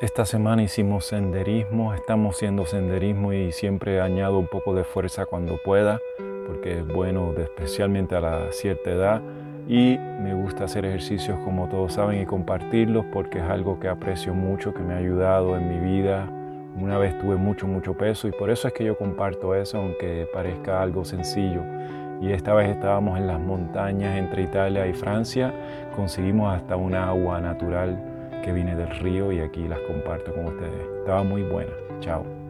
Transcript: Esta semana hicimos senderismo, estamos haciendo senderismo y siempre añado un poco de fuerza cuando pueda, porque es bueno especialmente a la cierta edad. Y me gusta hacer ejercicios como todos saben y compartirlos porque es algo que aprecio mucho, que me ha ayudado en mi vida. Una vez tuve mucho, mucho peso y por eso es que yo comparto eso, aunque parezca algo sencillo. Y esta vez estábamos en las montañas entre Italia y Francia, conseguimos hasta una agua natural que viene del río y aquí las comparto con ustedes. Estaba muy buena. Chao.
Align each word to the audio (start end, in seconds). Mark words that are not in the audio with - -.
Esta 0.00 0.24
semana 0.24 0.64
hicimos 0.64 1.04
senderismo, 1.06 1.94
estamos 1.94 2.34
haciendo 2.34 2.66
senderismo 2.66 3.32
y 3.32 3.52
siempre 3.52 4.00
añado 4.00 4.38
un 4.38 4.48
poco 4.48 4.74
de 4.74 4.82
fuerza 4.82 5.26
cuando 5.26 5.58
pueda, 5.64 6.00
porque 6.46 6.78
es 6.78 6.86
bueno 6.86 7.32
especialmente 7.38 8.16
a 8.16 8.20
la 8.20 8.50
cierta 8.50 8.90
edad. 8.90 9.22
Y 9.68 9.98
me 10.20 10.34
gusta 10.34 10.64
hacer 10.64 10.84
ejercicios 10.86 11.38
como 11.44 11.68
todos 11.68 11.92
saben 11.92 12.20
y 12.20 12.26
compartirlos 12.26 13.04
porque 13.12 13.38
es 13.38 13.44
algo 13.44 13.78
que 13.78 13.88
aprecio 13.88 14.34
mucho, 14.34 14.74
que 14.74 14.80
me 14.80 14.94
ha 14.94 14.96
ayudado 14.96 15.56
en 15.56 15.68
mi 15.68 15.78
vida. 15.78 16.28
Una 16.76 16.98
vez 16.98 17.16
tuve 17.20 17.36
mucho, 17.36 17.68
mucho 17.68 17.94
peso 17.94 18.26
y 18.26 18.32
por 18.32 18.50
eso 18.50 18.66
es 18.66 18.74
que 18.74 18.84
yo 18.84 18.98
comparto 18.98 19.54
eso, 19.54 19.78
aunque 19.78 20.26
parezca 20.32 20.82
algo 20.82 21.04
sencillo. 21.04 21.62
Y 22.20 22.32
esta 22.32 22.54
vez 22.54 22.70
estábamos 22.70 23.18
en 23.18 23.28
las 23.28 23.38
montañas 23.38 24.18
entre 24.18 24.42
Italia 24.42 24.86
y 24.88 24.94
Francia, 24.94 25.52
conseguimos 25.94 26.52
hasta 26.52 26.74
una 26.74 27.08
agua 27.08 27.40
natural 27.40 28.11
que 28.42 28.52
viene 28.52 28.76
del 28.76 28.90
río 29.00 29.32
y 29.32 29.40
aquí 29.40 29.66
las 29.68 29.80
comparto 29.80 30.32
con 30.32 30.46
ustedes. 30.46 30.86
Estaba 31.00 31.22
muy 31.22 31.42
buena. 31.42 31.72
Chao. 32.00 32.41